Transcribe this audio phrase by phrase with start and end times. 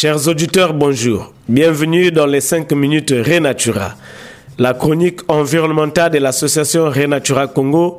[0.00, 1.32] Chers auditeurs, bonjour.
[1.48, 3.96] Bienvenue dans les 5 minutes Renatura,
[4.56, 7.98] la chronique environnementale de l'association Renatura Congo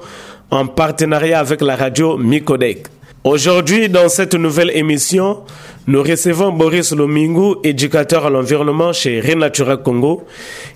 [0.50, 2.88] en partenariat avec la radio Micodec.
[3.26, 5.42] Aujourd'hui, dans cette nouvelle émission,
[5.88, 10.26] nous recevons Boris Lomingu, éducateur à l'environnement chez Renatura Congo,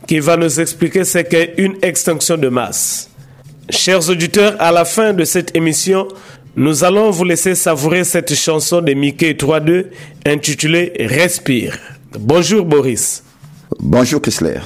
[0.05, 3.09] qui va nous expliquer ce qu'est une extinction de masse.
[3.69, 6.05] Chers auditeurs, à la fin de cette émission,
[6.55, 9.87] nous allons vous laisser savourer cette chanson de Mickey 3-2
[10.25, 11.77] intitulée Respire.
[12.19, 13.23] Bonjour Boris.
[13.79, 14.59] Bonjour Chrysler.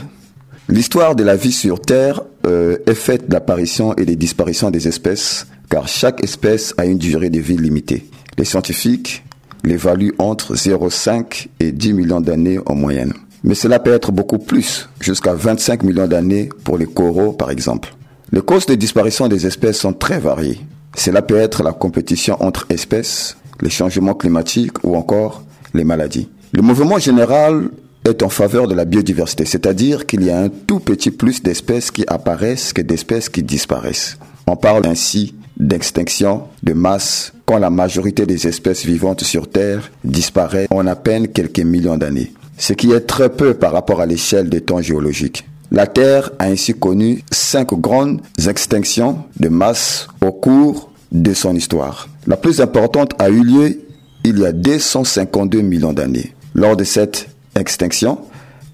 [0.67, 5.47] L'histoire de la vie sur Terre euh, est faite d'apparitions et de disparitions des espèces,
[5.69, 8.05] car chaque espèce a une durée de vie limitée.
[8.38, 9.23] Les scientifiques
[9.63, 13.13] l'évaluent entre 0,5 et 10 millions d'années en moyenne.
[13.45, 17.94] Mais cela peut être beaucoup plus, jusqu'à 25 millions d'années pour les coraux par exemple.
[18.33, 20.59] Les causes de disparition des espèces sont très variées.
[20.95, 26.29] Cela peut être la compétition entre espèces, les changements climatiques ou encore les maladies.
[26.53, 27.69] Le mouvement général
[28.05, 31.91] est en faveur de la biodiversité, c'est-à-dire qu'il y a un tout petit plus d'espèces
[31.91, 34.17] qui apparaissent que d'espèces qui disparaissent.
[34.47, 40.67] On parle ainsi d'extinction de masse quand la majorité des espèces vivantes sur Terre disparaît
[40.69, 44.49] en à peine quelques millions d'années, ce qui est très peu par rapport à l'échelle
[44.49, 45.45] des temps géologiques.
[45.71, 52.07] La Terre a ainsi connu cinq grandes extinctions de masse au cours de son histoire.
[52.25, 53.81] La plus importante a eu lieu
[54.23, 56.33] il y a 252 millions d'années.
[56.55, 58.19] Lors de cette extinction,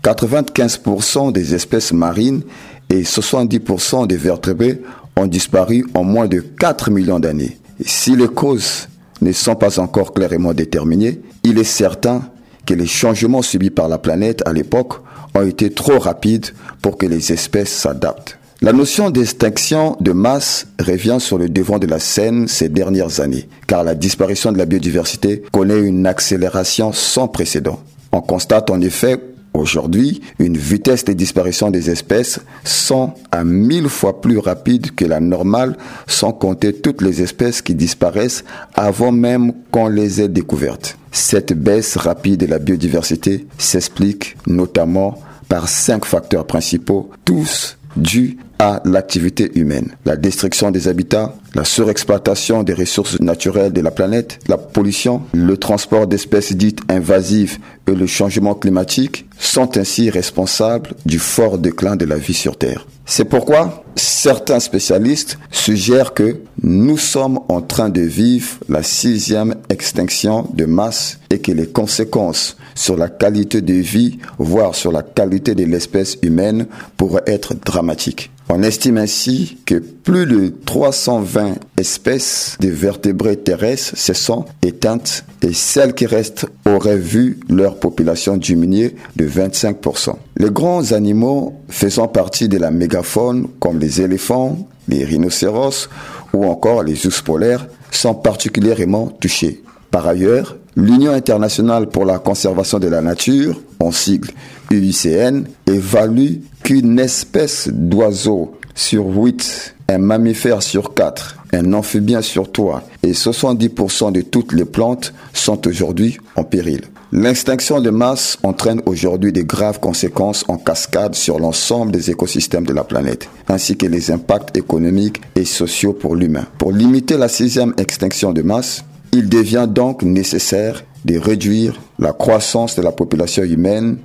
[0.04, 2.44] 95% des espèces marines
[2.90, 4.82] et 70% des vertébrés
[5.16, 7.58] ont disparu en moins de 4 millions d'années.
[7.86, 8.88] Si les causes
[9.22, 12.22] ne sont pas encore clairement déterminées, il est certain
[12.66, 14.94] que les changements subis par la planète à l'époque
[15.36, 16.48] ont été trop rapides
[16.82, 18.38] pour que les espèces s'adaptent.
[18.62, 23.50] La notion d'extinction de masse revient sur le devant de la scène ces dernières années,
[23.68, 27.80] car la disparition de la biodiversité connaît une accélération sans précédent.
[28.14, 29.20] On constate en effet
[29.64, 35.22] Aujourd'hui, une vitesse de disparition des espèces sont à mille fois plus rapide que la
[35.22, 38.44] normale, sans compter toutes les espèces qui disparaissent
[38.74, 40.98] avant même qu'on les ait découvertes.
[41.14, 48.82] Cette baisse rapide de la biodiversité s'explique notamment par cinq facteurs principaux, tous dus à
[48.86, 49.96] l'activité humaine.
[50.06, 55.58] La destruction des habitats, la surexploitation des ressources naturelles de la planète, la pollution, le
[55.58, 62.06] transport d'espèces dites invasives et le changement climatique sont ainsi responsables du fort déclin de
[62.06, 62.88] la vie sur Terre.
[63.06, 70.48] C'est pourquoi certains spécialistes suggèrent que nous sommes en train de vivre la sixième extinction
[70.54, 75.54] de masse et que les conséquences sur la qualité de vie, voire sur la qualité
[75.54, 78.32] de l'espèce humaine, pourraient être dramatiques.
[78.56, 85.54] On estime ainsi que plus de 320 espèces de vertébrés terrestres se sont éteintes et
[85.54, 90.18] celles qui restent auraient vu leur population diminuer de 25%.
[90.38, 95.90] Les grands animaux faisant partie de la mégafaune comme les éléphants, les rhinocéros
[96.32, 99.64] ou encore les ours polaires sont particulièrement touchés.
[99.90, 104.32] Par ailleurs, l'Union internationale pour la conservation de la nature, en sigle
[104.72, 112.84] UICN, évalue qu'une espèce d'oiseau sur 8, un mammifère sur 4, un amphibien sur 3
[113.04, 116.82] et 70% de toutes les plantes sont aujourd'hui en péril.
[117.12, 122.74] L'extinction de masse entraîne aujourd'hui de graves conséquences en cascade sur l'ensemble des écosystèmes de
[122.74, 126.48] la planète, ainsi que les impacts économiques et sociaux pour l'humain.
[126.58, 128.84] Pour limiter la sixième extinction de masse,
[129.14, 133.98] il devient donc nécessaire de réduire la croissance de la population humaine.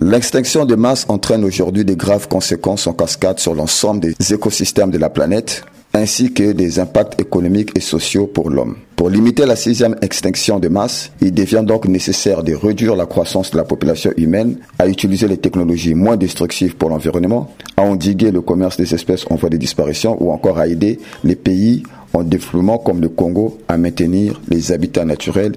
[0.00, 4.98] L'extinction de masse entraîne aujourd'hui de graves conséquences en cascade sur l'ensemble des écosystèmes de
[4.98, 5.64] la planète,
[5.94, 8.76] ainsi que des impacts économiques et sociaux pour l'homme.
[8.96, 13.52] Pour limiter la sixième extinction de masse, il devient donc nécessaire de réduire la croissance
[13.52, 18.40] de la population humaine, à utiliser les technologies moins destructives pour l'environnement, à endiguer le
[18.40, 22.78] commerce des espèces en voie de disparition ou encore à aider les pays en développement
[22.78, 25.54] comme le Congo à maintenir les habitats naturels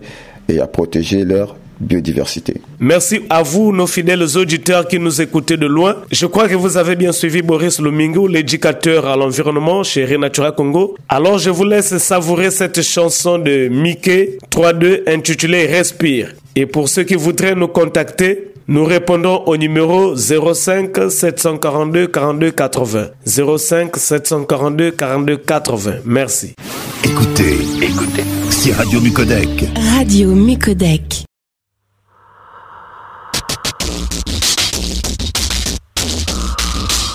[0.50, 2.56] et à protéger leur biodiversité.
[2.80, 5.98] Merci à vous, nos fidèles auditeurs qui nous écoutez de loin.
[6.12, 10.96] Je crois que vous avez bien suivi Boris Lomingo, l'éducateur à l'environnement chez Renatura Congo.
[11.10, 16.34] Alors je vous laisse savourer cette chanson de Mickey 3-2 intitulée Respire.
[16.56, 23.08] Et pour ceux qui voudraient nous contacter, Nous répondons au numéro 05 742 42 80.
[23.26, 25.92] 05 742 42 80.
[26.04, 26.54] Merci.
[27.02, 29.48] Écoutez, écoutez, c'est Radio Mucodec.
[29.96, 31.24] Radio Mucodec.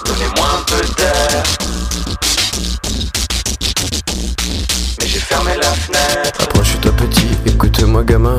[0.05, 1.43] Donnez-moi un peu d'air.
[5.01, 6.43] Mais j'ai fermé la fenêtre.
[6.43, 8.39] Approche-toi petit, écoute-moi gamin.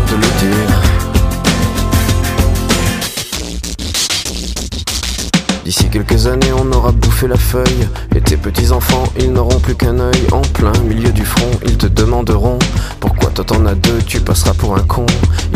[5.71, 7.87] D'ici quelques années, on aura bouffé la feuille.
[8.13, 10.27] Et tes petits-enfants, ils n'auront plus qu'un œil.
[10.33, 12.59] En plein milieu du front, ils te demanderont
[12.99, 15.05] Pourquoi toi t'en as deux, tu passeras pour un con.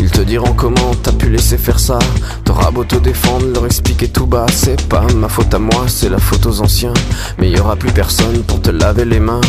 [0.00, 1.98] Ils te diront comment t'as pu laisser faire ça.
[2.44, 4.46] T'auras beau te défendre, leur expliquer tout bas.
[4.50, 6.94] C'est pas ma faute à moi, c'est la faute aux anciens.
[7.36, 9.42] Mais y aura plus personne pour te laver les mains.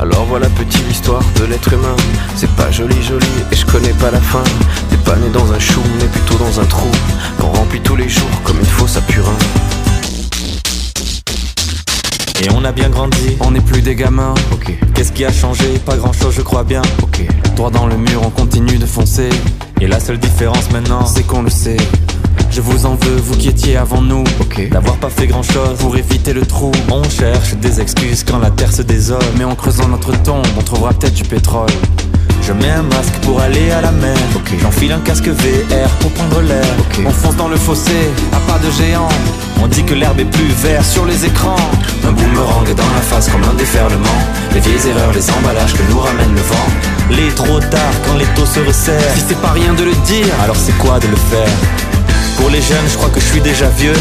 [0.00, 1.96] Alors voilà petit l'histoire de l'être humain.
[2.34, 4.42] C'est pas joli joli et je connais pas la fin.
[4.88, 6.90] T'es pas né dans un chou, mais plutôt dans un trou.
[7.38, 9.02] Qu'on remplit tous les jours comme il faut sa
[12.44, 14.34] Et on a bien grandi, on n'est plus des gamins.
[14.52, 15.64] Ok, Qu'est-ce qui a changé?
[15.84, 16.82] Pas grand chose, je crois bien.
[17.02, 17.26] ok.
[17.56, 19.30] Droit dans le mur, on continue de foncer.
[19.80, 21.76] Et la seule différence maintenant, c'est qu'on le sait.
[22.50, 24.24] Je vous en veux, vous qui étiez avant nous.
[24.70, 26.70] D'avoir pas fait grand chose pour éviter le trou.
[26.90, 29.18] On cherche des excuses quand la terre se désole.
[29.38, 31.70] Mais en creusant notre tombe, on trouvera peut-être du pétrole.
[32.42, 34.16] Je mets un masque pour aller à la mer.
[34.60, 36.64] J'enfile un casque VR pour prendre l'air.
[37.06, 39.08] On fonce dans le fossé, à pas de géant.
[39.64, 41.56] On dit que l'herbe est plus verte sur les écrans.
[42.06, 44.20] Un boomerang dans la face comme un déferlement.
[44.52, 46.68] Les vieilles erreurs, les emballages que nous ramène le vent.
[47.08, 49.14] Les trop tard quand les taux se resserrent.
[49.14, 51.48] Si c'est pas rien de le dire, alors c'est quoi de le faire?
[52.36, 53.96] Pour les jeunes, je crois que je suis déjà vieux.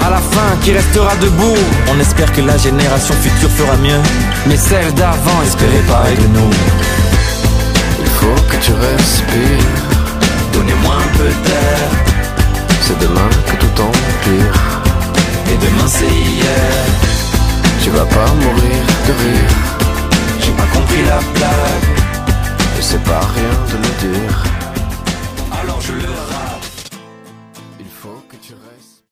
[0.00, 1.58] À la fin, qui restera debout?
[1.92, 4.00] On espère que la génération future fera mieux.
[4.46, 6.50] Mais celle d'avant, espérez pareil de nous.
[7.98, 9.74] Il faut que tu respires.
[10.52, 11.88] Donnez-moi un peu d'air.
[12.80, 13.28] C'est demain